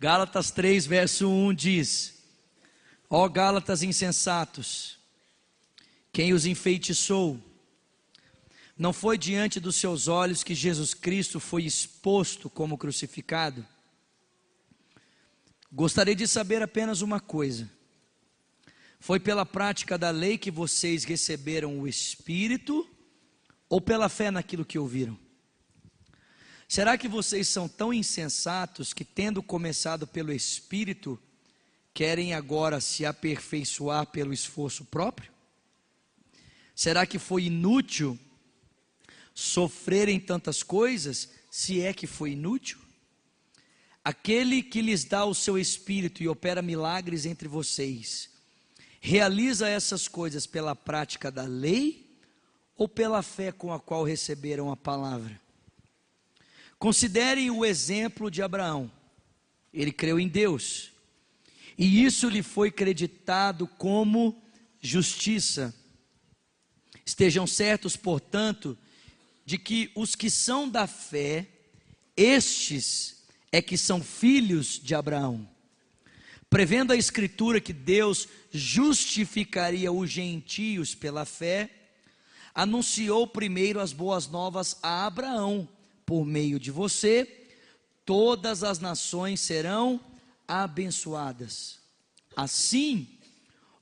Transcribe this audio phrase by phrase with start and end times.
[0.00, 2.22] Gálatas 3, verso 1 diz:
[3.10, 4.96] Ó Gálatas insensatos,
[6.12, 7.42] quem os enfeitiçou?
[8.76, 13.66] Não foi diante dos seus olhos que Jesus Cristo foi exposto como crucificado?
[15.72, 17.68] Gostaria de saber apenas uma coisa:
[19.00, 22.88] foi pela prática da lei que vocês receberam o Espírito
[23.68, 25.18] ou pela fé naquilo que ouviram?
[26.68, 31.18] Será que vocês são tão insensatos que, tendo começado pelo Espírito,
[31.94, 35.32] querem agora se aperfeiçoar pelo esforço próprio?
[36.74, 38.18] Será que foi inútil
[39.34, 42.78] sofrerem tantas coisas, se é que foi inútil?
[44.04, 48.30] Aquele que lhes dá o seu espírito e opera milagres entre vocês,
[49.00, 52.14] realiza essas coisas pela prática da lei
[52.76, 55.47] ou pela fé com a qual receberam a palavra?
[56.78, 58.90] Considerem o exemplo de Abraão.
[59.72, 60.92] Ele creu em Deus
[61.78, 64.36] e isso lhe foi creditado como
[64.80, 65.72] justiça.
[67.06, 68.76] Estejam certos, portanto,
[69.46, 71.46] de que os que são da fé,
[72.16, 75.48] estes é que são filhos de Abraão.
[76.50, 81.70] Prevendo a Escritura que Deus justificaria os gentios pela fé,
[82.52, 85.68] anunciou primeiro as boas novas a Abraão:
[86.08, 87.46] por meio de você,
[88.02, 90.00] todas as nações serão
[90.48, 91.80] abençoadas.
[92.34, 93.06] Assim,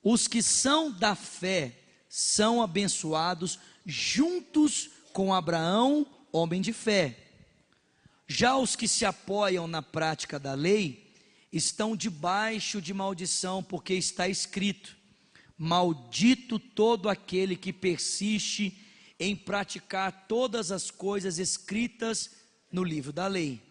[0.03, 7.17] os que são da fé são abençoados juntos com Abraão, homem de fé.
[8.27, 11.15] Já os que se apoiam na prática da lei
[11.53, 14.97] estão debaixo de maldição, porque está escrito:
[15.57, 18.77] Maldito todo aquele que persiste
[19.19, 22.31] em praticar todas as coisas escritas
[22.71, 23.63] no livro da lei.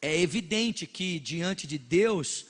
[0.00, 2.46] É evidente que diante de Deus,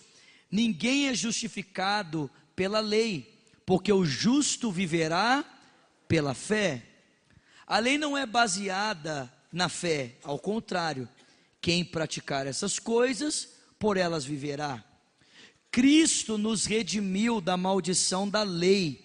[0.50, 3.32] ninguém é justificado pela lei,
[3.64, 5.44] porque o justo viverá
[6.08, 6.82] pela fé.
[7.66, 11.08] A lei não é baseada na fé, ao contrário,
[11.60, 14.84] quem praticar essas coisas, por elas viverá.
[15.70, 19.03] Cristo nos redimiu da maldição da lei,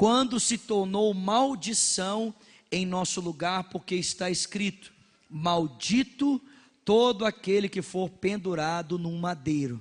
[0.00, 2.34] quando se tornou maldição
[2.72, 4.90] em nosso lugar, porque está escrito:
[5.28, 6.40] Maldito
[6.86, 9.78] todo aquele que for pendurado num madeiro.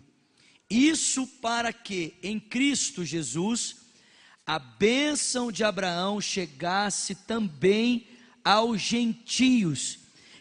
[0.70, 3.78] Isso para que em Cristo Jesus
[4.46, 8.06] a bênção de Abraão chegasse também
[8.44, 10.00] aos gentios,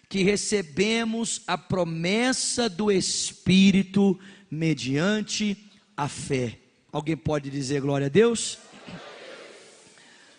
[0.09, 4.19] que recebemos a promessa do Espírito
[4.51, 5.57] mediante
[5.97, 6.59] a fé.
[6.91, 8.59] Alguém pode dizer glória a Deus?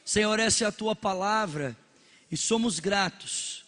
[0.10, 1.78] Senhor, essa é a tua palavra
[2.32, 3.64] e somos gratos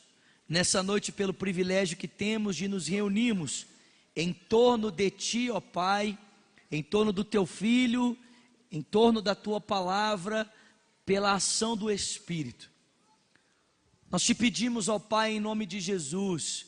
[0.50, 3.68] nessa noite pelo privilégio que temos de nos reunirmos
[4.16, 6.18] em torno de Ti, ó Pai,
[6.72, 8.18] em torno do Teu Filho,
[8.72, 10.52] em torno da Tua palavra,
[11.06, 12.72] pela ação do Espírito.
[14.10, 16.66] Nós te pedimos, ó Pai, em nome de Jesus,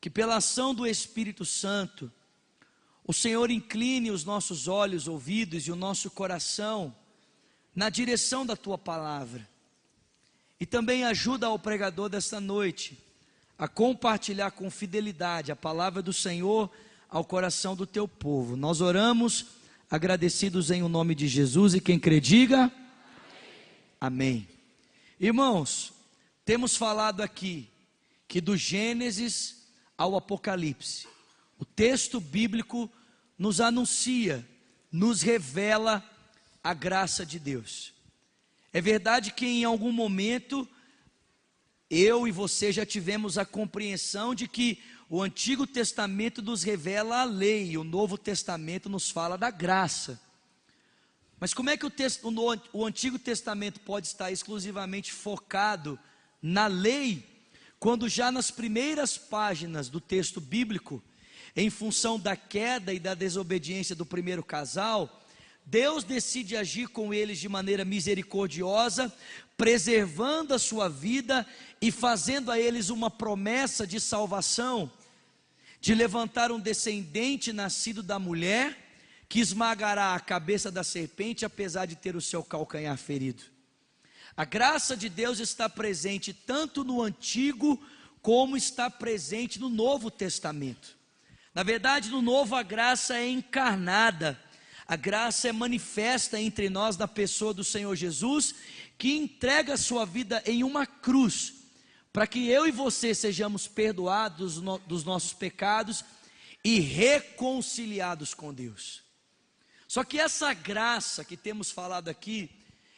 [0.00, 2.12] que pela ação do Espírito Santo,
[3.04, 6.94] o Senhor incline os nossos olhos, ouvidos e o nosso coração
[7.78, 9.48] na direção da Tua palavra
[10.58, 12.98] e também ajuda ao pregador desta noite
[13.56, 16.68] a compartilhar com fidelidade a palavra do Senhor
[17.08, 18.56] ao coração do teu povo.
[18.56, 19.46] Nós oramos
[19.88, 22.74] agradecidos em o nome de Jesus e quem crê diga Amém.
[24.00, 24.48] Amém.
[25.20, 25.92] Irmãos,
[26.44, 27.68] temos falado aqui
[28.26, 31.06] que do Gênesis ao Apocalipse,
[31.60, 32.90] o texto bíblico
[33.38, 34.44] nos anuncia,
[34.90, 36.04] nos revela
[36.68, 37.94] a graça de Deus.
[38.74, 40.68] É verdade que em algum momento
[41.88, 44.78] eu e você já tivemos a compreensão de que
[45.08, 50.20] o Antigo Testamento nos revela a lei, e o Novo Testamento nos fala da graça.
[51.40, 52.30] Mas como é que o, texto,
[52.74, 55.98] o Antigo Testamento pode estar exclusivamente focado
[56.42, 57.26] na lei,
[57.80, 61.02] quando já nas primeiras páginas do texto bíblico,
[61.56, 65.24] em função da queda e da desobediência do primeiro casal,
[65.70, 69.14] Deus decide agir com eles de maneira misericordiosa,
[69.54, 71.46] preservando a sua vida
[71.78, 74.90] e fazendo a eles uma promessa de salvação,
[75.78, 78.78] de levantar um descendente nascido da mulher,
[79.28, 83.42] que esmagará a cabeça da serpente, apesar de ter o seu calcanhar ferido.
[84.34, 87.78] A graça de Deus está presente tanto no Antigo
[88.22, 90.96] como está presente no Novo Testamento.
[91.54, 94.47] Na verdade, no Novo a graça é encarnada
[94.88, 98.54] a graça é manifesta entre nós na pessoa do Senhor Jesus,
[98.96, 101.52] que entrega a sua vida em uma cruz,
[102.10, 106.02] para que eu e você sejamos perdoados dos nossos pecados
[106.64, 109.02] e reconciliados com Deus.
[109.86, 112.50] Só que essa graça que temos falado aqui,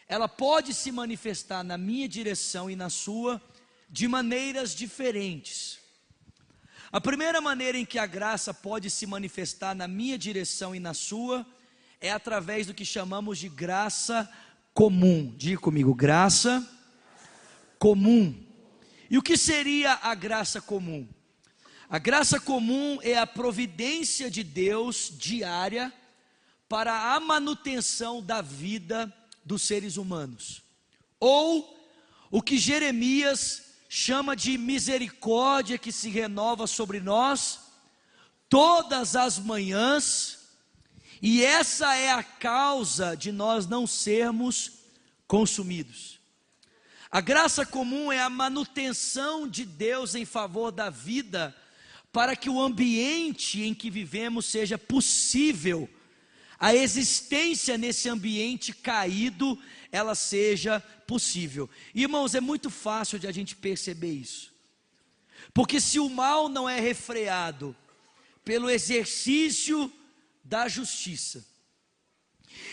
[0.06, 3.42] ela pode se manifestar na minha direção e na sua
[3.88, 5.80] de maneiras diferentes.
[6.92, 10.94] A primeira maneira em que a graça pode se manifestar na minha direção e na
[10.94, 11.44] sua
[12.00, 14.30] é através do que chamamos de graça
[14.72, 15.34] comum.
[15.36, 16.66] Diga comigo, graça
[17.78, 18.34] comum.
[19.10, 21.08] E o que seria a graça comum?
[21.88, 25.92] A graça comum é a providência de Deus diária
[26.68, 29.12] para a manutenção da vida
[29.44, 30.62] dos seres humanos.
[31.18, 31.76] Ou
[32.30, 37.58] o que Jeremias chama de misericórdia que se renova sobre nós
[38.48, 40.39] todas as manhãs,
[41.22, 44.72] e essa é a causa de nós não sermos
[45.26, 46.18] consumidos.
[47.10, 51.54] A graça comum é a manutenção de Deus em favor da vida,
[52.12, 55.88] para que o ambiente em que vivemos seja possível,
[56.58, 59.58] a existência nesse ambiente caído,
[59.90, 61.68] ela seja possível.
[61.94, 64.52] Irmãos, é muito fácil de a gente perceber isso.
[65.52, 67.74] Porque se o mal não é refreado
[68.44, 69.92] pelo exercício
[70.42, 71.44] da justiça,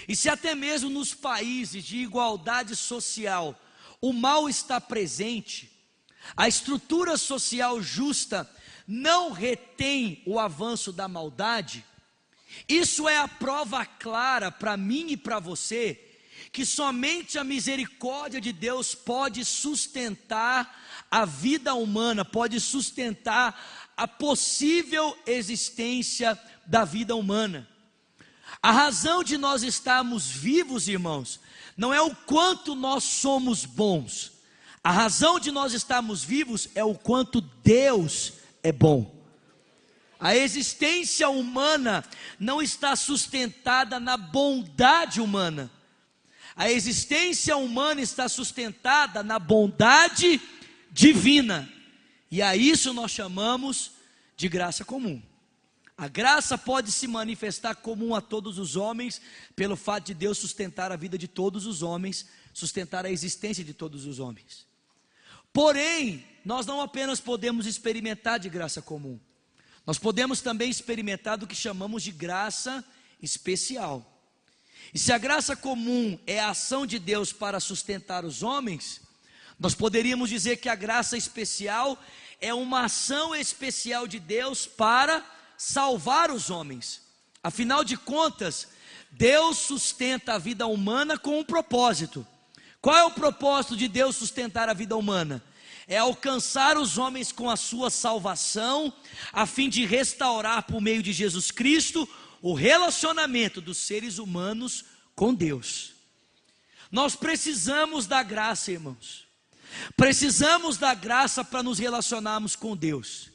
[0.08, 3.60] e se até mesmo nos países de igualdade social
[4.02, 5.72] o mal está presente,
[6.36, 8.50] a estrutura social justa
[8.88, 11.84] não retém o avanço da maldade,
[12.68, 16.04] isso é a prova clara para mim e para você
[16.52, 25.18] que somente a misericórdia de Deus pode sustentar a vida humana, pode sustentar a possível
[25.26, 27.68] existência da vida humana.
[28.62, 31.40] A razão de nós estarmos vivos, irmãos,
[31.76, 34.34] não é o quanto nós somos bons.
[34.84, 38.34] A razão de nós estarmos vivos é o quanto Deus
[38.64, 39.18] é bom.
[40.20, 42.04] A existência humana
[42.40, 45.72] não está sustentada na bondade humana,
[46.56, 50.42] a existência humana está sustentada na bondade
[50.92, 51.72] divina.
[52.30, 53.92] E a isso nós chamamos
[54.36, 55.22] de graça comum.
[55.98, 59.20] A graça pode se manifestar comum a todos os homens,
[59.56, 63.74] pelo fato de Deus sustentar a vida de todos os homens, sustentar a existência de
[63.74, 64.68] todos os homens.
[65.52, 69.20] Porém, nós não apenas podemos experimentar de graça comum,
[69.88, 72.86] nós podemos também experimentar do que chamamos de graça
[73.22, 74.06] especial.
[74.94, 79.02] E se a graça comum é a ação de Deus para sustentar os homens,
[79.60, 82.02] nós poderíamos dizer que a graça especial
[82.40, 85.26] é uma ação especial de Deus para
[85.58, 87.02] salvar os homens.
[87.42, 88.68] Afinal de contas,
[89.12, 92.26] Deus sustenta a vida humana com um propósito.
[92.80, 95.44] Qual é o propósito de Deus sustentar a vida humana?
[95.88, 98.94] É alcançar os homens com a sua salvação,
[99.32, 102.08] a fim de restaurar por meio de Jesus Cristo
[102.42, 105.94] o relacionamento dos seres humanos com Deus.
[106.92, 109.27] Nós precisamos da graça, irmãos.
[109.96, 113.30] Precisamos da graça para nos relacionarmos com Deus.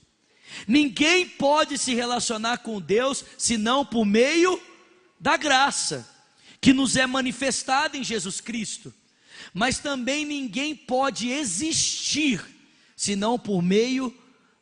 [0.66, 4.60] Ninguém pode se relacionar com Deus senão por meio
[5.18, 6.08] da graça
[6.60, 8.92] que nos é manifestada em Jesus Cristo.
[9.52, 12.44] Mas também ninguém pode existir
[12.96, 14.16] senão por meio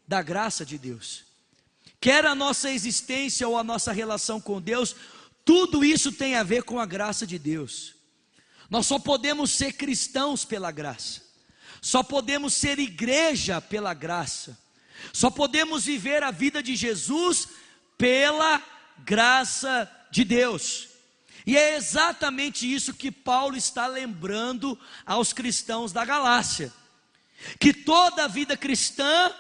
[0.07, 1.31] da graça de Deus
[2.01, 4.97] quer a nossa existência ou a nossa relação com Deus,
[5.45, 7.95] tudo isso tem a ver com a graça de Deus.
[8.71, 11.23] Nós só podemos ser cristãos pela graça,
[11.81, 14.59] só podemos ser igreja pela graça,
[15.13, 17.49] só podemos viver a vida de Jesus
[17.97, 18.63] pela
[18.99, 20.89] graça de Deus.
[21.47, 26.73] E é exatamente isso que Paulo está lembrando aos cristãos da Galácia:
[27.59, 29.35] que toda a vida cristã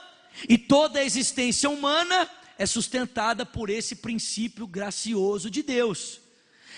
[0.49, 2.29] e toda a existência humana
[2.59, 6.21] é sustentada por esse princípio gracioso de Deus,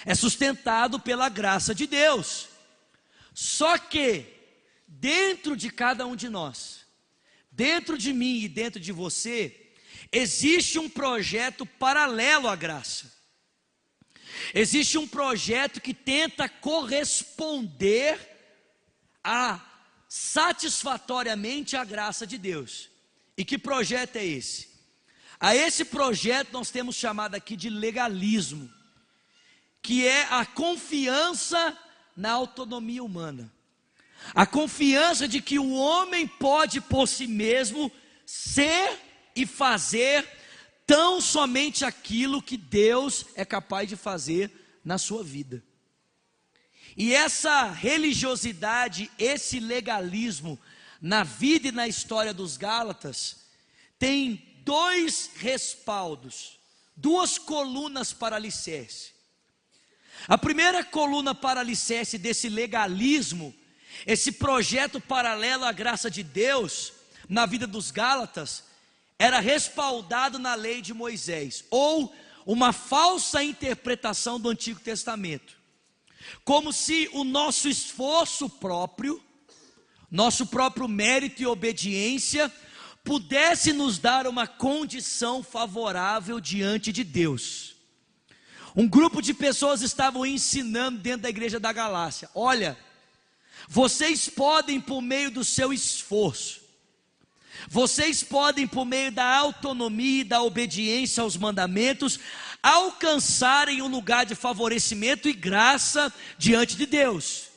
[0.04, 2.48] é sustentado pela graça de Deus.
[3.34, 4.26] Só que,
[5.02, 6.86] dentro de cada um de nós,
[7.50, 9.72] dentro de mim e dentro de você,
[10.12, 13.12] existe um projeto paralelo à graça.
[14.54, 18.16] Existe um projeto que tenta corresponder
[19.24, 19.60] a
[20.08, 22.88] satisfatoriamente à graça de Deus.
[23.36, 24.68] E que projeto é esse?
[25.40, 28.72] A esse projeto nós temos chamado aqui de legalismo,
[29.82, 31.76] que é a confiança
[32.16, 33.52] na autonomia humana.
[34.34, 37.90] A confiança de que o homem pode por si mesmo
[38.24, 38.98] ser
[39.34, 40.26] e fazer
[40.86, 44.50] tão somente aquilo que Deus é capaz de fazer
[44.84, 45.62] na sua vida.
[46.96, 50.58] E essa religiosidade, esse legalismo
[51.00, 53.46] na vida e na história dos Gálatas
[53.98, 56.58] tem dois respaldos.
[56.94, 59.12] duas colunas para alicerce.
[60.28, 63.54] A primeira coluna para alicerce desse legalismo,
[64.06, 66.92] esse projeto paralelo à graça de Deus
[67.28, 68.64] na vida dos Gálatas,
[69.18, 75.56] era respaldado na lei de Moisés, ou uma falsa interpretação do Antigo Testamento,
[76.44, 79.22] como se o nosso esforço próprio,
[80.10, 82.52] nosso próprio mérito e obediência,
[83.04, 87.76] pudesse nos dar uma condição favorável diante de Deus.
[88.74, 92.76] Um grupo de pessoas estavam ensinando dentro da igreja da Galácia: olha,
[93.68, 96.60] vocês podem, por meio do seu esforço,
[97.68, 102.18] vocês podem, por meio da autonomia e da obediência aos mandamentos,
[102.62, 107.48] alcançarem um lugar de favorecimento e graça diante de Deus.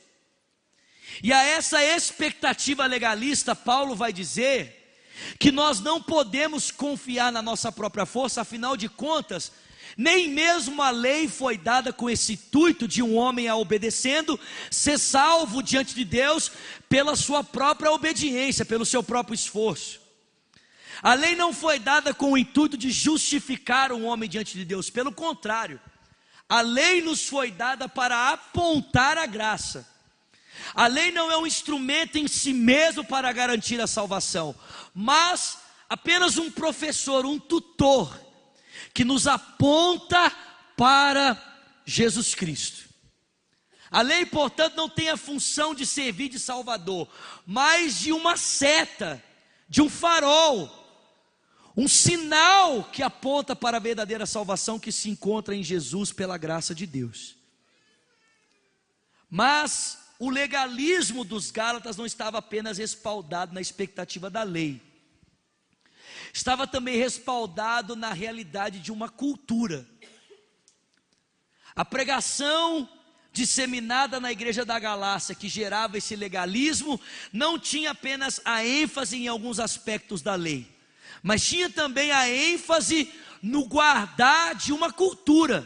[1.24, 4.84] E a essa expectativa legalista, Paulo vai dizer
[5.40, 9.52] que nós não podemos confiar na nossa própria força, afinal de contas,
[9.98, 14.98] nem mesmo a lei foi dada com esse intuito de um homem a obedecendo ser
[14.98, 16.52] salvo diante de Deus
[16.90, 20.02] pela sua própria obediência, pelo seu próprio esforço.
[21.02, 24.90] A lei não foi dada com o intuito de justificar um homem diante de Deus,
[24.90, 25.80] pelo contrário,
[26.48, 29.88] a lei nos foi dada para apontar a graça.
[30.74, 34.56] A lei não é um instrumento em si mesmo para garantir a salvação,
[34.94, 35.58] mas
[35.90, 38.18] apenas um professor, um tutor,
[38.96, 40.32] que nos aponta
[40.78, 41.38] para
[41.86, 42.90] Jesus Cristo.
[43.92, 47.08] A lei, portanto, não tem a função de servir de salvador,
[47.46, 49.22] mas de uma seta,
[49.68, 50.72] de um farol,
[51.76, 56.74] um sinal que aponta para a verdadeira salvação que se encontra em Jesus pela graça
[56.74, 57.36] de Deus.
[59.30, 64.82] Mas o legalismo dos Gálatas não estava apenas respaldado na expectativa da lei,
[66.36, 69.88] estava também respaldado na realidade de uma cultura.
[71.74, 72.90] A pregação
[73.32, 77.00] disseminada na igreja da Galácia, que gerava esse legalismo,
[77.32, 80.68] não tinha apenas a ênfase em alguns aspectos da lei,
[81.24, 83.10] mas tinha também a ênfase
[83.42, 85.66] no guardar de uma cultura.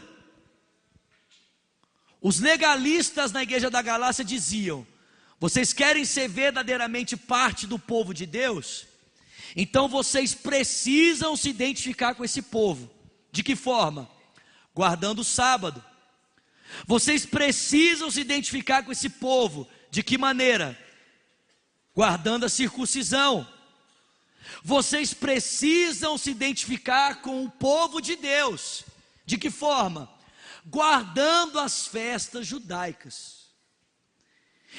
[2.22, 4.86] Os legalistas na igreja da Galácia diziam:
[5.40, 8.88] vocês querem ser verdadeiramente parte do povo de Deus?
[9.56, 12.90] Então vocês precisam se identificar com esse povo.
[13.32, 14.08] De que forma?
[14.74, 15.84] Guardando o sábado.
[16.86, 19.68] Vocês precisam se identificar com esse povo.
[19.90, 20.78] De que maneira?
[21.94, 23.46] Guardando a circuncisão.
[24.62, 28.84] Vocês precisam se identificar com o povo de Deus.
[29.24, 30.08] De que forma?
[30.66, 33.40] Guardando as festas judaicas.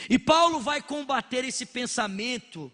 [0.10, 2.72] E Paulo vai combater esse pensamento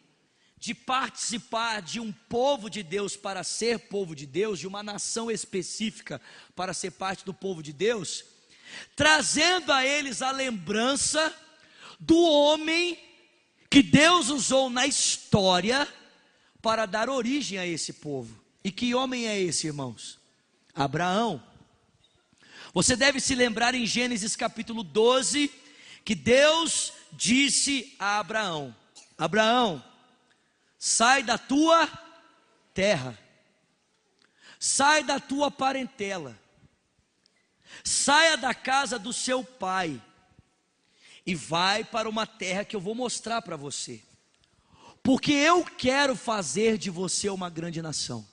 [0.59, 5.29] de participar de um povo de Deus para ser povo de Deus, de uma nação
[5.29, 6.19] específica
[6.55, 8.25] para ser parte do povo de Deus,
[8.95, 11.33] trazendo a eles a lembrança
[11.99, 12.97] do homem
[13.69, 15.87] que Deus usou na história
[16.61, 18.43] para dar origem a esse povo.
[18.63, 20.19] E que homem é esse, irmãos?
[20.73, 21.41] Abraão.
[22.73, 25.51] Você deve se lembrar em Gênesis capítulo 12
[26.03, 28.75] que Deus disse a Abraão:
[29.17, 29.83] Abraão,
[30.77, 31.89] sai da tua
[32.73, 33.17] terra,
[34.59, 36.37] sai da tua parentela,
[37.83, 40.01] saia da casa do seu pai.
[41.25, 44.01] E vai para uma terra que eu vou mostrar para você,
[45.03, 48.25] porque eu quero fazer de você uma grande nação.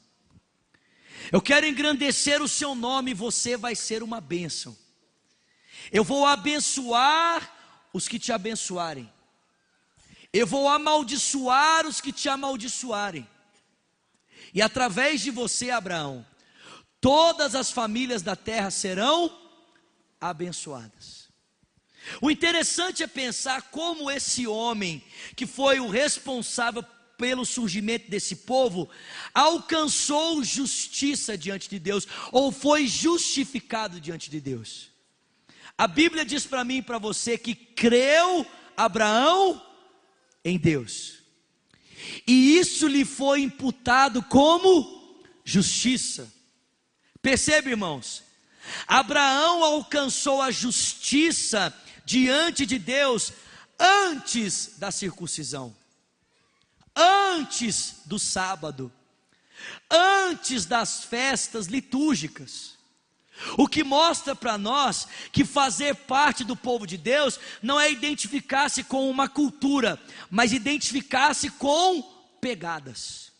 [1.32, 4.76] Eu quero engrandecer o seu nome e você vai ser uma bênção.
[5.90, 7.52] Eu vou abençoar
[7.92, 9.10] os que te abençoarem,
[10.34, 13.26] eu vou amaldiçoar os que te amaldiçoarem.
[14.52, 16.26] E através de você, Abraão,
[17.00, 19.32] todas as famílias da terra serão
[20.20, 21.28] abençoadas.
[22.20, 25.04] O interessante é pensar como esse homem,
[25.36, 26.84] que foi o responsável
[27.16, 28.90] pelo surgimento desse povo,
[29.32, 34.90] alcançou justiça diante de Deus, ou foi justificado diante de Deus.
[35.78, 38.44] A Bíblia diz para mim e para você que creu
[38.76, 39.62] Abraão
[40.44, 41.18] em Deus.
[42.26, 46.32] E isso lhe foi imputado como justiça.
[47.22, 48.22] Percebe, irmãos?
[48.86, 51.74] Abraão alcançou a justiça
[52.04, 53.32] diante de Deus
[53.78, 55.74] antes da circuncisão,
[56.94, 58.92] antes do sábado,
[59.90, 62.73] antes das festas litúrgicas.
[63.58, 68.84] O que mostra para nós que fazer parte do povo de Deus não é identificar-se
[68.84, 70.00] com uma cultura,
[70.30, 72.02] mas identificar-se com
[72.40, 73.32] pegadas.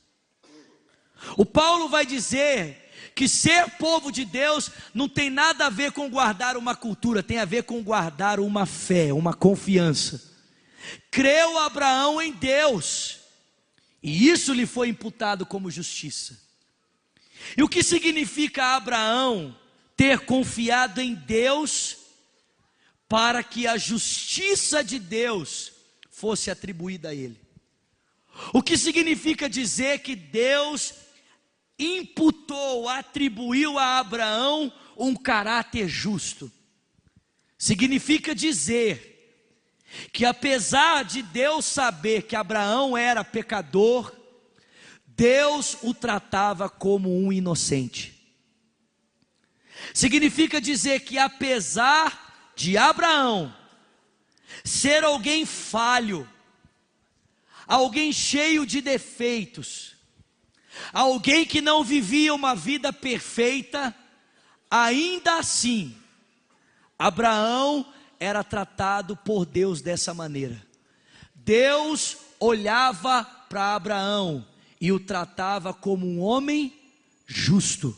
[1.37, 2.81] O Paulo vai dizer
[3.15, 7.39] que ser povo de Deus não tem nada a ver com guardar uma cultura, tem
[7.39, 10.33] a ver com guardar uma fé, uma confiança.
[11.11, 13.21] Creu Abraão em Deus,
[14.03, 16.39] e isso lhe foi imputado como justiça.
[17.57, 19.57] E o que significa Abraão
[19.97, 21.97] ter confiado em Deus
[23.09, 25.73] para que a justiça de Deus
[26.11, 27.41] fosse atribuída a ele?
[28.53, 30.95] O que significa dizer que Deus
[31.79, 36.51] imputou, atribuiu a Abraão um caráter justo?
[37.57, 39.13] Significa dizer
[40.13, 44.13] que apesar de Deus saber que Abraão era pecador,
[45.07, 48.13] Deus o tratava como um inocente.
[49.93, 53.54] Significa dizer que apesar de Abraão
[54.64, 56.28] ser alguém falho,
[57.66, 59.97] alguém cheio de defeitos,
[60.93, 63.95] alguém que não vivia uma vida perfeita,
[64.71, 65.97] ainda assim,
[66.99, 70.64] Abraão era tratado por Deus dessa maneira.
[71.35, 74.47] Deus olhava para Abraão
[74.81, 76.73] e o tratava como um homem
[77.26, 77.97] justo.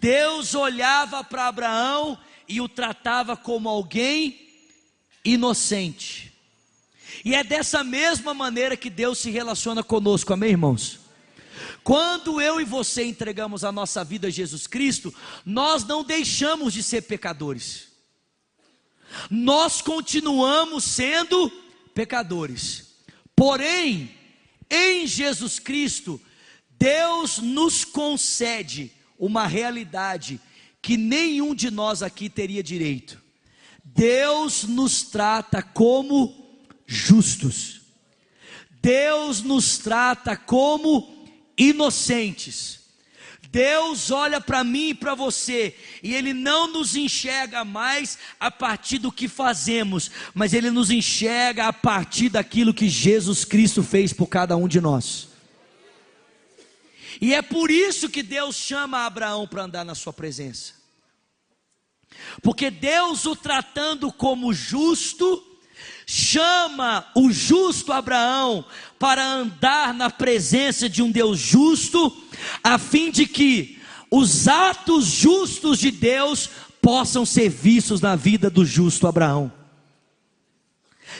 [0.00, 4.48] Deus olhava para Abraão e o tratava como alguém
[5.24, 6.32] inocente.
[7.24, 11.00] E é dessa mesma maneira que Deus se relaciona conosco, amém, irmãos?
[11.82, 15.12] Quando eu e você entregamos a nossa vida a Jesus Cristo,
[15.44, 17.88] nós não deixamos de ser pecadores,
[19.30, 21.50] nós continuamos sendo
[21.94, 22.94] pecadores,
[23.34, 24.14] porém,
[24.70, 26.20] em Jesus Cristo,
[26.78, 30.40] Deus nos concede uma realidade
[30.80, 33.20] que nenhum de nós aqui teria direito.
[33.84, 36.34] Deus nos trata como
[36.86, 37.80] justos.
[38.80, 42.78] Deus nos trata como inocentes.
[43.50, 48.98] Deus olha para mim e para você, e Ele não nos enxerga mais a partir
[48.98, 54.26] do que fazemos, mas Ele nos enxerga a partir daquilo que Jesus Cristo fez por
[54.26, 55.28] cada um de nós.
[57.20, 60.74] E é por isso que Deus chama Abraão para andar na Sua presença,
[62.42, 65.44] porque Deus o tratando como justo,
[66.06, 68.64] chama o justo Abraão
[68.98, 72.16] para andar na presença de um Deus justo,
[72.62, 73.78] a fim de que
[74.10, 76.48] os atos justos de Deus
[76.80, 79.52] possam ser vistos na vida do justo Abraão.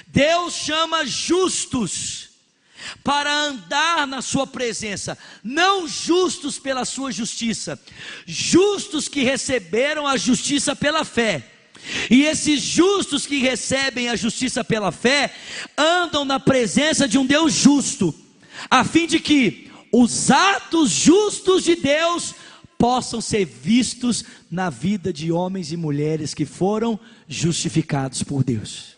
[0.06, 2.27] Deus chama justos
[3.02, 7.80] para andar na sua presença, não justos pela sua justiça,
[8.26, 11.44] justos que receberam a justiça pela fé
[12.10, 15.32] e esses justos que recebem a justiça pela fé
[15.76, 18.14] andam na presença de um Deus justo,
[18.70, 22.34] a fim de que os atos justos de Deus
[22.76, 28.96] possam ser vistos na vida de homens e mulheres que foram justificados por Deus.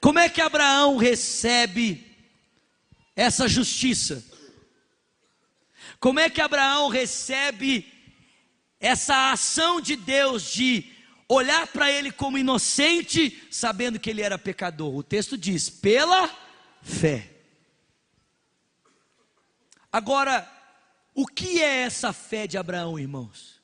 [0.00, 2.09] Como é que Abraão recebe
[3.20, 4.24] essa justiça?
[5.98, 7.86] Como é que Abraão recebe
[8.80, 10.90] essa ação de Deus de
[11.28, 14.96] olhar para ele como inocente, sabendo que ele era pecador.
[14.96, 16.28] O texto diz: pela
[16.82, 17.30] fé.
[19.92, 20.50] Agora,
[21.14, 23.60] o que é essa fé de Abraão, irmãos?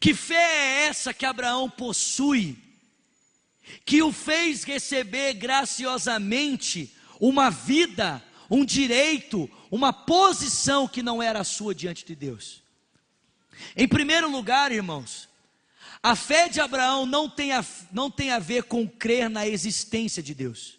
[0.00, 2.58] Que fé é essa que Abraão possui,
[3.84, 11.74] que o fez receber graciosamente uma vida, um direito, uma posição que não era sua
[11.74, 12.62] diante de Deus?
[13.76, 15.28] Em primeiro lugar, irmãos,
[16.02, 20.22] a fé de Abraão não tem a, não tem a ver com crer na existência
[20.22, 20.78] de Deus.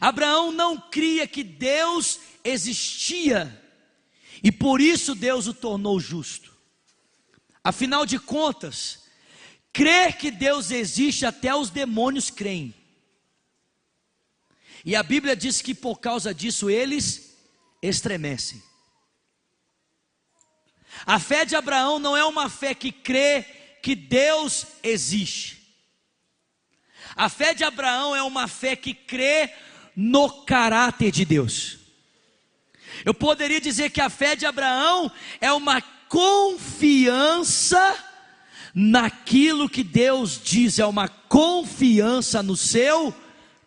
[0.00, 3.60] Abraão não cria que Deus existia
[4.42, 6.52] e por isso Deus o tornou justo.
[7.62, 9.01] Afinal de contas,
[9.72, 12.74] crer que Deus existe até os demônios creem.
[14.84, 17.36] E a Bíblia diz que por causa disso eles
[17.80, 18.62] estremecem.
[21.06, 23.44] A fé de Abraão não é uma fé que crê
[23.82, 25.62] que Deus existe.
[27.16, 29.52] A fé de Abraão é uma fé que crê
[29.94, 31.78] no caráter de Deus.
[33.04, 37.78] Eu poderia dizer que a fé de Abraão é uma confiança
[38.74, 43.14] naquilo que Deus diz, é uma confiança no seu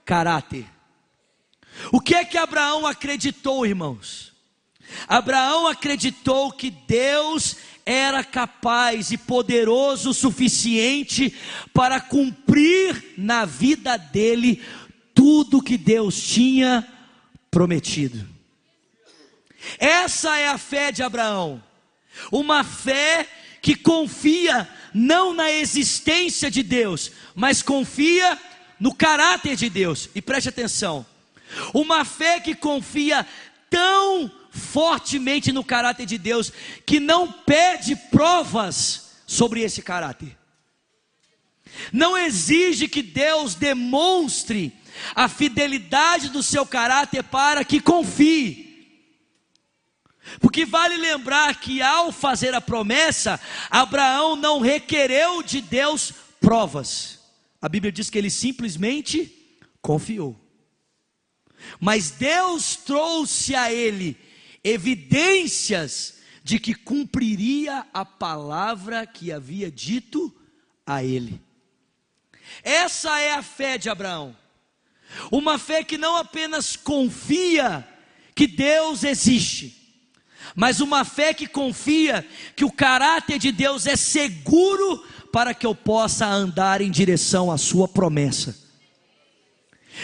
[0.04, 0.66] caráter.
[1.92, 4.34] O que é que Abraão acreditou, irmãos?
[5.08, 11.36] Abraão acreditou que Deus era capaz e poderoso o suficiente
[11.74, 14.62] para cumprir na vida dele
[15.14, 16.88] tudo que Deus tinha
[17.52, 18.28] prometido.
[19.78, 21.64] Essa é a fé de Abraão,
[22.32, 23.28] uma fé
[23.62, 28.40] que confia não na existência de Deus, mas confia
[28.80, 30.10] no caráter de Deus.
[30.16, 31.06] E preste atenção:
[31.74, 33.28] uma fé que confia
[33.70, 36.50] tão fortemente no caráter de Deus
[36.86, 40.38] que não pede provas sobre esse caráter.
[41.92, 44.74] Não exige que Deus demonstre
[45.14, 48.65] a fidelidade do seu caráter para que confie.
[50.40, 57.20] Porque vale lembrar que ao fazer a promessa, Abraão não requereu de Deus provas.
[57.62, 59.32] A Bíblia diz que ele simplesmente
[59.82, 60.40] confiou.
[61.80, 64.18] Mas Deus trouxe a ele
[64.64, 70.36] evidências de que cumpriria a palavra que havia dito
[70.86, 71.42] a ele.
[72.64, 74.36] Essa é a fé de Abraão.
[75.32, 77.88] Uma fé que não apenas confia
[78.36, 79.85] que Deus existe,
[80.54, 85.74] mas uma fé que confia que o caráter de Deus é seguro para que eu
[85.74, 88.58] possa andar em direção à Sua promessa.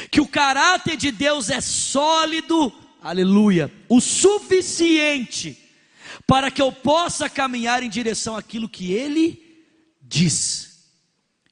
[0.10, 5.58] Que o caráter de Deus é sólido, aleluia, o suficiente
[6.26, 9.66] para que eu possa caminhar em direção àquilo que Ele
[10.02, 10.90] diz.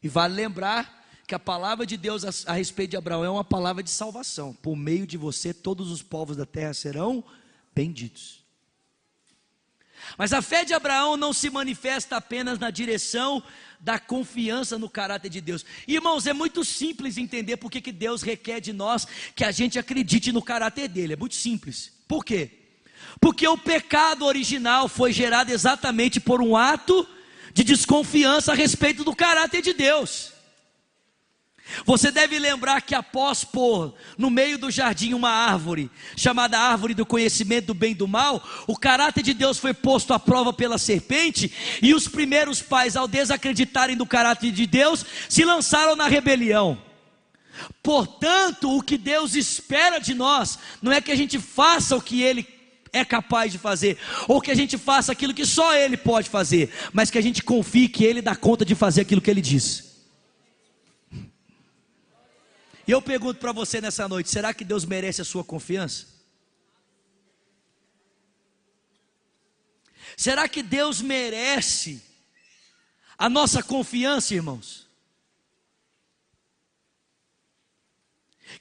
[0.01, 3.83] E vale lembrar que a palavra de Deus a, respeito de Abraão é uma palavra
[3.83, 4.53] de salvação.
[4.53, 7.23] Por meio de você, todos os povos da terra serão
[7.75, 8.38] benditos.
[10.17, 13.43] Mas a fé de Abraão não se manifesta apenas na direção
[13.79, 15.65] da confiança no caráter de Deus.
[15.87, 20.31] Irmãos, é muito simples entender por que Deus requer de nós que a gente acredite
[20.31, 21.13] no caráter dele.
[21.13, 21.93] É muito simples.
[22.07, 22.51] Por quê?
[23.19, 27.07] Porque o pecado original foi gerado exatamente por um ato
[27.53, 30.33] de desconfiança a respeito do caráter de Deus.
[31.85, 37.05] Você deve lembrar que após pôr no meio do jardim uma árvore, chamada árvore do
[37.05, 40.77] conhecimento do bem e do mal, o caráter de Deus foi posto à prova pela
[40.77, 41.51] serpente,
[41.81, 46.77] e os primeiros pais, ao desacreditarem do caráter de Deus, se lançaram na rebelião.
[47.83, 52.21] Portanto, o que Deus espera de nós não é que a gente faça o que
[52.21, 52.47] Ele
[52.91, 56.71] é capaz de fazer, ou que a gente faça aquilo que só Ele pode fazer,
[56.91, 59.88] mas que a gente confie que Ele dá conta de fazer aquilo que Ele diz.
[62.89, 66.07] E eu pergunto para você nessa noite: será que Deus merece a sua confiança?
[70.17, 72.01] Será que Deus merece
[73.15, 74.87] a nossa confiança, irmãos?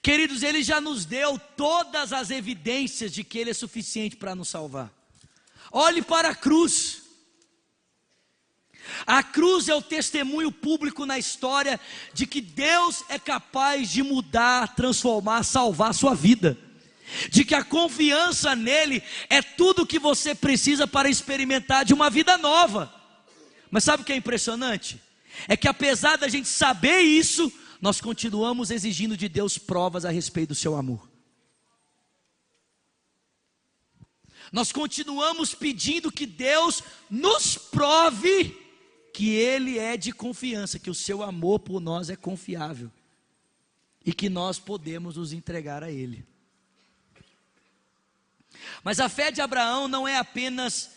[0.03, 4.51] Queridos, Ele já nos deu todas as evidências de que Ele é suficiente para nos
[4.51, 4.93] salvar.
[5.73, 7.08] Olhe para a cruz.
[9.07, 11.81] A cruz é o testemunho público na história
[12.13, 16.59] de que Deus é capaz de mudar, transformar, salvar a sua vida.
[17.31, 22.11] De que a confiança nele é tudo o que você precisa para experimentar de uma
[22.11, 22.93] vida nova.
[23.71, 25.01] Mas sabe o que é impressionante?
[25.47, 30.51] É que apesar da gente saber isso, nós continuamos exigindo de Deus provas a respeito
[30.51, 31.09] do seu amor.
[34.51, 38.57] Nós continuamos pedindo que Deus nos prove
[39.19, 42.89] que Ele é de confiança, que o seu amor por nós é confiável
[44.07, 46.25] e que nós podemos nos entregar a Ele.
[48.85, 50.93] Mas a fé de Abraão não é apenas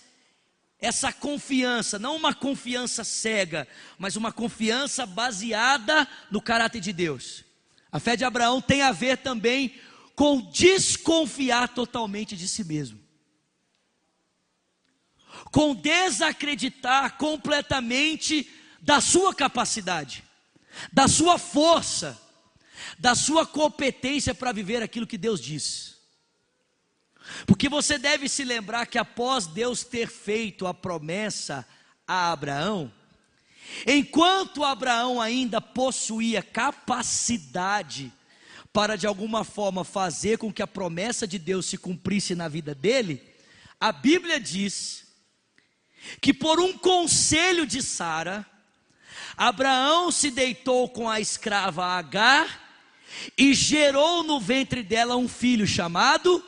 [0.78, 7.44] essa confiança, não uma confiança cega, mas uma confiança baseada no caráter de Deus.
[7.92, 9.74] A fé de Abraão tem a ver também
[10.16, 13.01] com desconfiar totalmente de si mesmo
[15.52, 18.50] com desacreditar completamente
[18.82, 20.24] da sua capacidade,
[20.92, 22.20] da sua força,
[22.98, 25.98] da sua competência para viver aquilo que Deus diz.
[27.46, 31.68] Porque você deve se lembrar que após Deus ter feito a promessa
[32.08, 32.92] a Abraão,
[33.86, 38.12] enquanto Abraão ainda possuía capacidade
[38.74, 42.74] para de alguma forma fazer com que a promessa de Deus se cumprisse na vida
[42.74, 43.22] dele,
[43.80, 45.11] a Bíblia diz
[46.20, 48.46] que por um conselho de Sara,
[49.38, 52.62] Abraão se deitou com a escrava Agar
[53.38, 56.44] e gerou no ventre dela um filho chamado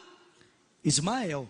[0.84, 1.50] Ismael.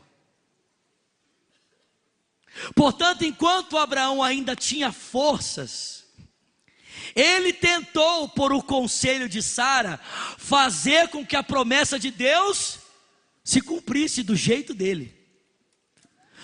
[2.75, 6.05] Portanto, enquanto Abraão ainda tinha forças,
[7.15, 9.99] ele tentou, por o conselho de Sara,
[10.37, 12.79] fazer com que a promessa de Deus
[13.43, 15.22] se cumprisse do jeito dele.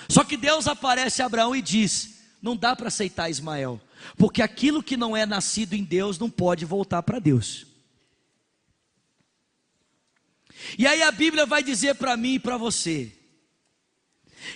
[0.09, 3.79] Só que Deus aparece a Abraão e diz: não dá para aceitar Ismael,
[4.17, 7.67] porque aquilo que não é nascido em Deus não pode voltar para Deus.
[10.77, 13.15] E aí a Bíblia vai dizer para mim e para você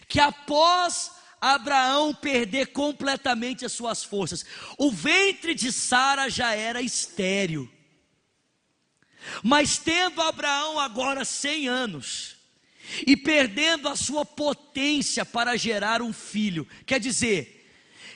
[0.07, 4.45] que após Abraão perder completamente as suas forças,
[4.77, 7.69] o ventre de Sara já era estéril.
[9.41, 12.42] Mas tendo Abraão agora 100 anos
[13.05, 17.67] e perdendo a sua potência para gerar um filho, quer dizer,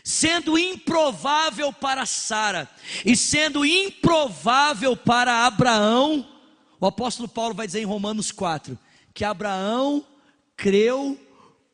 [0.03, 2.69] sendo improvável para Sara
[3.05, 6.27] e sendo improvável para Abraão,
[6.79, 8.77] o apóstolo Paulo vai dizer em Romanos 4
[9.13, 10.05] que Abraão
[10.55, 11.19] creu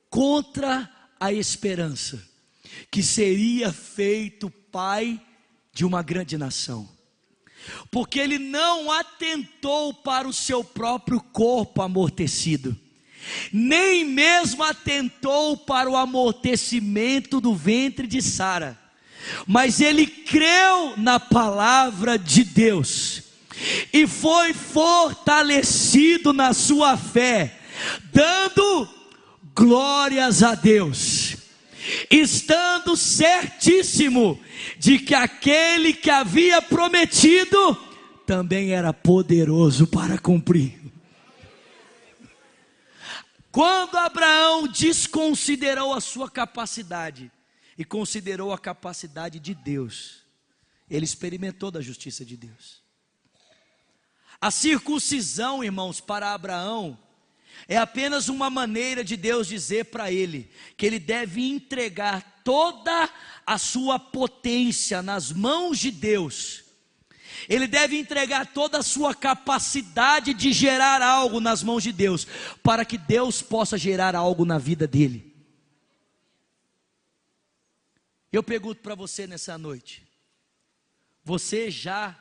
[0.09, 2.23] contra a esperança,
[2.89, 5.19] que seria feito pai
[5.73, 6.89] de uma grande nação.
[7.91, 12.77] Porque ele não atentou para o seu próprio corpo amortecido,
[13.51, 18.77] nem mesmo atentou para o amortecimento do ventre de Sara,
[19.47, 23.23] mas ele creu na palavra de Deus
[23.91, 27.59] e foi fortalecido na sua fé,
[28.11, 28.89] dando
[29.55, 31.35] glórias a Deus,
[32.09, 34.39] estando certíssimo
[34.79, 37.77] de que aquele que havia prometido
[38.25, 40.82] também era poderoso para cumprir.
[43.53, 47.31] Quando Abraão desconsiderou a sua capacidade
[47.77, 50.23] e considerou a capacidade de Deus,
[50.89, 52.81] ele experimentou da justiça de Deus.
[54.41, 56.97] A circuncisão, irmãos, para Abraão,
[57.67, 63.07] é apenas uma maneira de Deus dizer para ele que ele deve entregar toda
[63.45, 66.62] a sua potência nas mãos de Deus.
[67.49, 72.25] Ele deve entregar toda a sua capacidade de gerar algo nas mãos de Deus,
[72.61, 75.33] para que Deus possa gerar algo na vida dele.
[78.31, 80.07] Eu pergunto para você nessa noite:
[81.23, 82.19] você já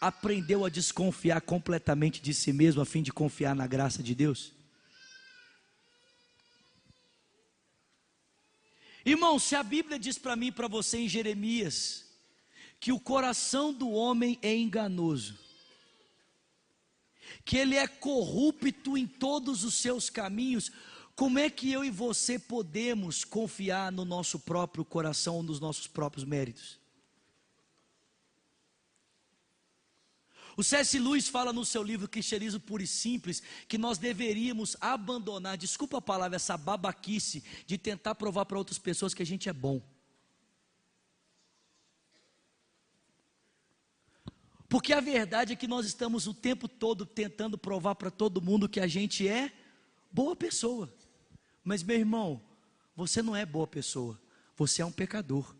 [0.00, 4.52] aprendeu a desconfiar completamente de si mesmo a fim de confiar na graça de Deus?
[9.04, 12.05] Irmão, se a Bíblia diz para mim e para você em Jeremias
[12.78, 15.38] que o coração do homem é enganoso,
[17.44, 20.70] que ele é corrupto em todos os seus caminhos,
[21.14, 26.24] como é que eu e você podemos confiar no nosso próprio coração, nos nossos próprios
[26.24, 26.78] méritos?
[30.56, 30.98] O C.S.
[30.98, 36.02] Lewis fala no seu livro Cristianismo Puro e Simples que nós deveríamos abandonar, desculpa a
[36.02, 39.82] palavra, essa babaquice de tentar provar para outras pessoas que a gente é bom.
[44.68, 48.68] Porque a verdade é que nós estamos o tempo todo tentando provar para todo mundo
[48.68, 49.52] que a gente é
[50.10, 50.92] boa pessoa.
[51.62, 52.42] Mas, meu irmão,
[52.94, 54.20] você não é boa pessoa,
[54.56, 55.54] você é um pecador.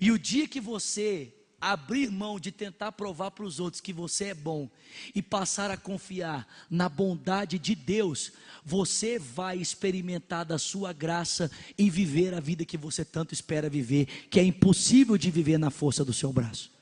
[0.00, 4.26] E o dia que você abrir mão de tentar provar para os outros que você
[4.26, 4.68] é bom
[5.14, 8.32] e passar a confiar na bondade de Deus,
[8.64, 11.48] você vai experimentar da sua graça
[11.78, 15.70] e viver a vida que você tanto espera viver, que é impossível de viver na
[15.70, 16.72] força do seu braço.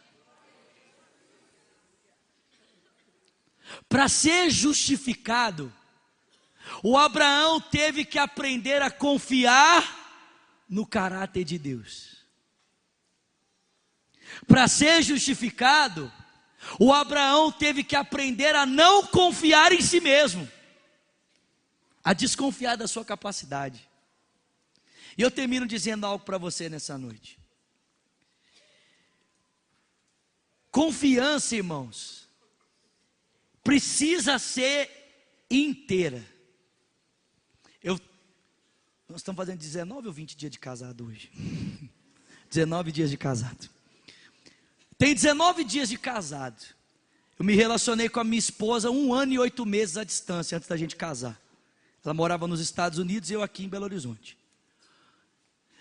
[3.86, 5.70] Para ser justificado,
[6.82, 12.19] o Abraão teve que aprender a confiar no caráter de Deus.
[14.50, 16.12] Para ser justificado,
[16.80, 20.50] o Abraão teve que aprender a não confiar em si mesmo,
[22.02, 23.88] a desconfiar da sua capacidade.
[25.16, 27.38] E eu termino dizendo algo para você nessa noite.
[30.72, 32.28] Confiança, irmãos,
[33.62, 34.90] precisa ser
[35.48, 36.26] inteira.
[37.80, 38.00] Eu,
[39.08, 41.30] nós estamos fazendo 19 ou 20 dias de casado hoje?
[42.50, 43.79] 19 dias de casado.
[45.00, 46.62] Tem 19 dias de casado.
[47.38, 50.68] Eu me relacionei com a minha esposa um ano e oito meses à distância, antes
[50.68, 51.40] da gente casar.
[52.04, 54.36] Ela morava nos Estados Unidos e eu aqui em Belo Horizonte.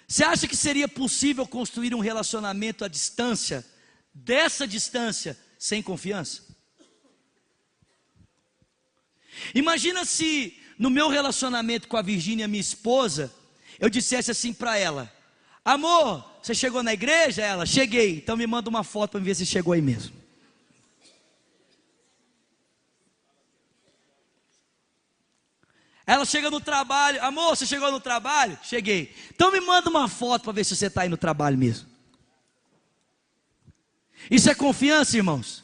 [0.08, 3.66] Você acha que seria possível construir um relacionamento à distância,
[4.14, 6.44] dessa distância, sem confiança?
[9.54, 13.36] Imagina se no meu relacionamento com a Virgínia, minha esposa,
[13.82, 15.14] eu dissesse assim para ela:
[15.70, 17.44] Amor, você chegou na igreja?
[17.44, 18.18] Ela, cheguei.
[18.18, 20.16] Então me manda uma foto para ver se chegou aí mesmo.
[26.08, 28.58] Ela chega no trabalho, amor, você chegou no trabalho?
[28.64, 29.14] Cheguei.
[29.30, 31.88] Então me manda uma foto para ver se você está aí no trabalho mesmo.
[34.32, 35.64] Isso é confiança, irmãos?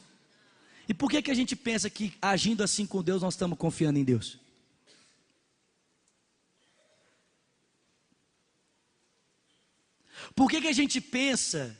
[0.88, 3.98] E por que, que a gente pensa que agindo assim com Deus nós estamos confiando
[3.98, 4.38] em Deus?
[10.36, 11.76] Por que, que a gente pensa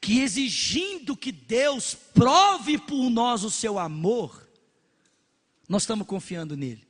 [0.00, 4.48] que exigindo que Deus prove por nós o seu amor,
[5.68, 6.86] nós estamos confiando nele.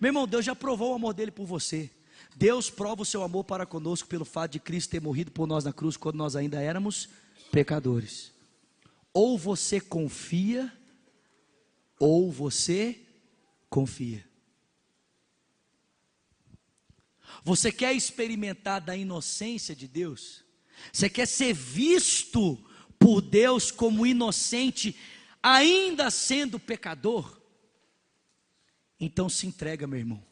[0.00, 1.90] Meu irmão, Deus já provou o amor dele por você.
[2.36, 5.64] Deus prova o seu amor para conosco pelo fato de Cristo ter morrido por nós
[5.64, 7.08] na cruz quando nós ainda éramos
[7.50, 8.32] pecadores.
[9.14, 10.72] Ou você confia,
[11.98, 13.00] ou você
[13.70, 14.27] confia.
[17.44, 20.44] Você quer experimentar da inocência de Deus?
[20.92, 22.56] Você quer ser visto
[22.98, 24.96] por Deus como inocente,
[25.42, 27.40] ainda sendo pecador?
[29.00, 30.28] Então se entrega, meu irmão.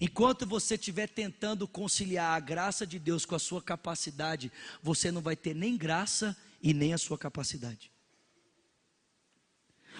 [0.00, 5.20] Enquanto você estiver tentando conciliar a graça de Deus com a sua capacidade, você não
[5.20, 7.90] vai ter nem graça e nem a sua capacidade.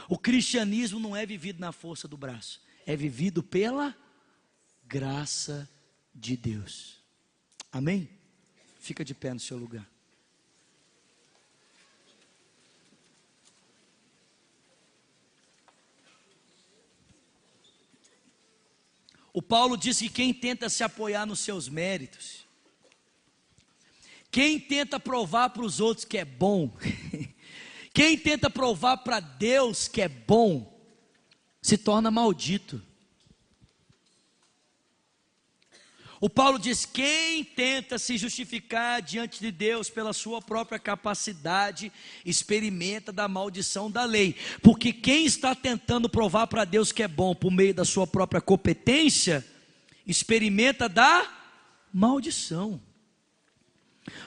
[0.09, 3.97] O cristianismo não é vivido na força do braço, é vivido pela
[4.93, 5.67] graça
[6.15, 7.03] de Deus.
[7.73, 8.11] Amém?
[8.79, 9.89] Fica de pé no seu lugar.
[19.33, 22.47] O Paulo diz que quem tenta se apoiar nos seus méritos,
[24.31, 26.71] quem tenta provar para os outros que é bom,
[27.95, 30.71] quem tenta provar para Deus que é bom,
[31.63, 32.92] se torna maldito.
[36.23, 41.91] O Paulo diz: quem tenta se justificar diante de Deus pela sua própria capacidade,
[42.25, 44.37] experimenta da maldição da lei.
[44.63, 48.41] Porque quem está tentando provar para Deus que é bom por meio da sua própria
[48.41, 49.45] competência,
[50.07, 51.29] experimenta da
[51.93, 52.81] maldição.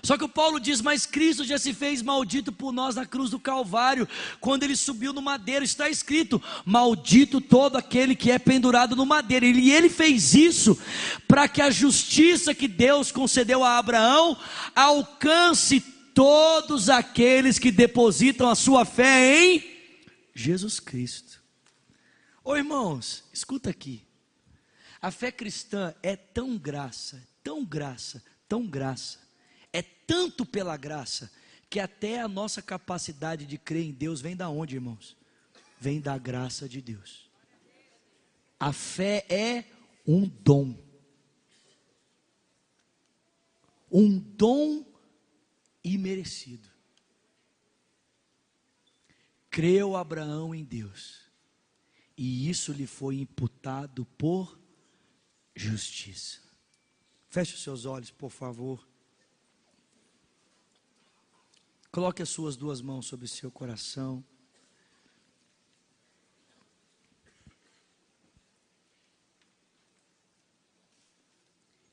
[0.01, 3.29] Só que o Paulo diz: Mas Cristo já se fez maldito por nós na cruz
[3.29, 4.07] do Calvário,
[4.39, 9.45] quando ele subiu no madeiro, está escrito: Maldito todo aquele que é pendurado no madeiro.
[9.45, 10.79] E ele fez isso
[11.27, 14.37] para que a justiça que Deus concedeu a Abraão
[14.73, 15.81] alcance
[16.13, 19.63] todos aqueles que depositam a sua fé em
[20.33, 21.43] Jesus Cristo.
[22.43, 24.05] Ô irmãos, escuta aqui.
[25.01, 29.24] A fé cristã é tão graça, tão graça, tão graça
[29.75, 31.29] é tanto pela graça
[31.69, 35.17] que até a nossa capacidade de crer em Deus vem da onde, irmãos?
[35.77, 37.29] Vem da graça de Deus.
[38.57, 39.65] A fé é
[40.07, 40.77] um dom.
[43.91, 44.85] Um dom
[45.83, 46.69] imerecido.
[49.49, 51.21] Creu Abraão em Deus,
[52.17, 54.57] e isso lhe foi imputado por
[55.53, 56.39] justiça.
[57.29, 58.85] Feche os seus olhos, por favor.
[61.95, 64.21] Coloque as suas duas mãos sobre o seu coração.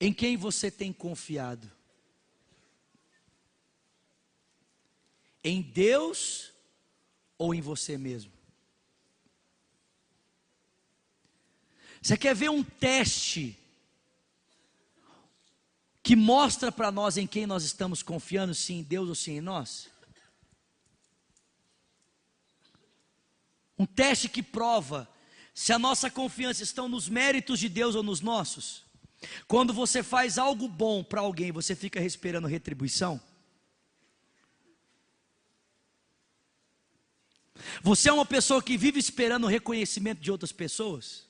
[0.01, 1.71] Em quem você tem confiado?
[5.45, 6.53] Em Deus
[7.38, 8.33] ou em você mesmo?
[12.03, 13.57] Você quer ver um teste
[16.03, 19.41] que mostra para nós em quem nós estamos confiando, se em Deus ou se em
[19.41, 19.88] nós?
[23.79, 25.09] Um teste que prova
[25.55, 28.85] se a nossa confiança está nos méritos de Deus ou nos nossos.
[29.47, 33.21] Quando você faz algo bom para alguém, você fica esperando retribuição?
[37.83, 41.27] Você é uma pessoa que vive esperando o reconhecimento de outras pessoas?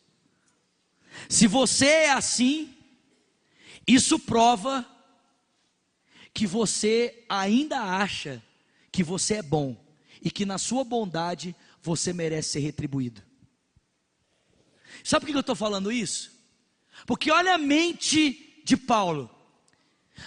[1.28, 2.74] Se você é assim,
[3.86, 4.86] isso prova
[6.32, 8.42] que você ainda acha
[8.90, 9.76] que você é bom
[10.20, 13.22] e que na sua bondade você merece ser retribuído.
[15.02, 16.32] Sabe por que eu estou falando isso?
[17.06, 19.30] Porque olha a mente de Paulo.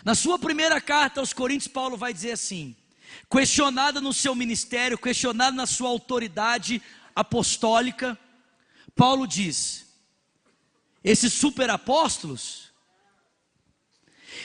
[0.04, 2.76] Na sua primeira carta aos Coríntios, Paulo vai dizer assim:
[3.30, 6.82] questionado no seu ministério, questionado na sua autoridade
[7.16, 8.20] apostólica,
[8.96, 9.86] Paulo diz:
[11.04, 12.65] esses superapóstolos,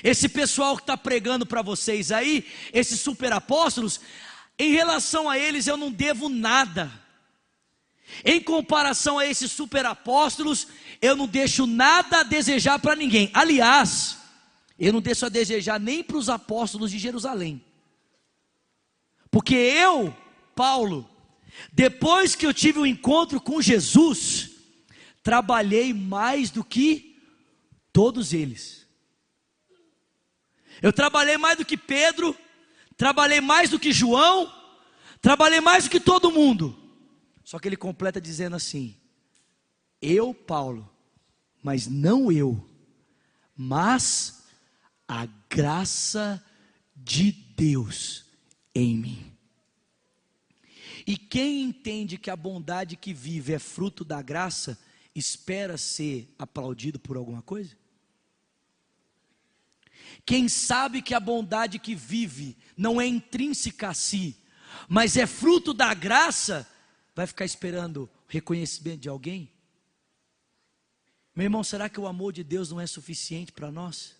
[0.03, 4.01] esse pessoal que está pregando para vocês aí, esses superapóstolos,
[4.59, 6.91] em relação a eles eu não devo nada.
[8.25, 10.67] Em comparação a esses superapóstolos,
[11.01, 13.31] eu não deixo nada a desejar para ninguém.
[13.33, 14.19] Aliás,
[14.79, 17.63] eu não deixo a desejar nem para os apóstolos de Jerusalém.
[19.31, 20.15] Porque eu,
[20.55, 21.09] Paulo,
[21.73, 24.51] depois que eu tive o um encontro com Jesus,
[25.23, 27.17] trabalhei mais do que
[27.93, 28.80] todos eles.
[30.83, 32.37] Eu trabalhei mais do que Pedro,
[32.97, 34.53] trabalhei mais do que João,
[35.21, 36.77] trabalhei mais do que todo mundo.
[37.45, 38.97] Só que ele completa dizendo assim:
[40.01, 40.89] Eu, Paulo,
[41.63, 42.65] mas não eu,
[43.57, 44.45] mas
[45.07, 46.43] a graça
[46.95, 48.25] de Deus
[48.75, 49.33] em mim.
[51.07, 54.79] E quem entende que a bondade que vive é fruto da graça,
[55.15, 57.77] espera ser aplaudido por alguma coisa?
[60.25, 64.37] Quem sabe que a bondade que vive não é intrínseca a si,
[64.89, 66.69] mas é fruto da graça,
[67.15, 69.51] vai ficar esperando reconhecimento de alguém?
[71.35, 74.17] Meu irmão, será que o amor de Deus não é suficiente para nós?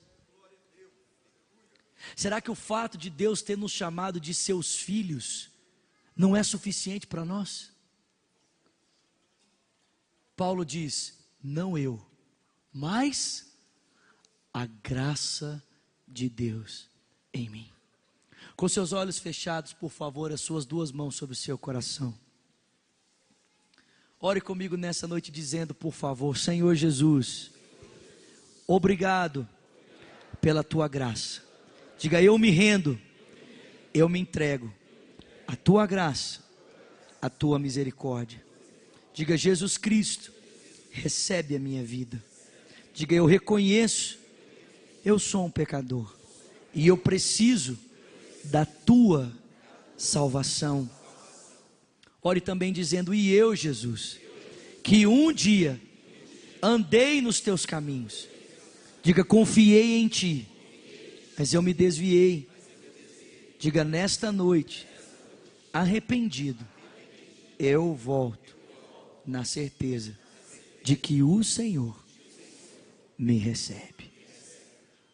[2.17, 5.51] Será que o fato de Deus ter nos chamado de seus filhos
[6.17, 7.73] não é suficiente para nós?
[10.37, 12.05] Paulo diz: não eu,
[12.73, 13.55] mas
[14.53, 15.63] a graça
[16.11, 16.89] de Deus
[17.33, 17.71] em mim.
[18.57, 22.15] Com seus olhos fechados, por favor, as suas duas mãos sobre o seu coração.
[24.21, 27.53] Ore comigo nessa noite dizendo, por favor, Senhor Jesus,
[28.67, 29.49] obrigado
[30.43, 31.43] pela tua graça.
[31.99, 33.01] Diga, eu me rendo,
[33.95, 34.73] eu me entrego.
[35.47, 36.45] A tua graça,
[37.21, 38.45] a tua misericórdia.
[39.15, 40.33] Diga, Jesus Cristo,
[40.91, 42.23] recebe a minha vida.
[42.93, 44.20] Diga, eu reconheço
[45.05, 46.15] eu sou um pecador
[46.75, 47.79] e eu preciso
[48.45, 49.33] da tua
[49.97, 50.89] salvação.
[52.23, 54.19] Ore também dizendo: E eu, Jesus,
[54.83, 55.81] que um dia
[56.63, 58.29] andei nos teus caminhos.
[59.03, 60.47] Diga: Confiei em ti,
[61.39, 62.49] mas eu me desviei.
[63.59, 64.87] Diga: Nesta noite,
[65.73, 66.67] arrependido,
[67.59, 68.57] eu volto
[69.27, 70.19] na certeza
[70.83, 71.97] de que o Senhor
[73.19, 73.90] me recebe.